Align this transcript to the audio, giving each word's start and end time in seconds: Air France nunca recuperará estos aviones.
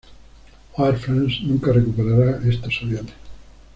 Air 0.79 0.97
France 0.97 1.41
nunca 1.43 1.71
recuperará 1.71 2.39
estos 2.49 2.79
aviones. 2.81 3.13